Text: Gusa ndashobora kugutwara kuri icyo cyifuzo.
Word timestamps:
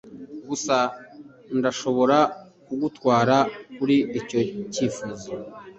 Gusa 0.49 0.75
ndashobora 1.57 2.17
kugutwara 2.65 3.37
kuri 3.75 3.97
icyo 4.19 4.39
cyifuzo. 4.73 5.29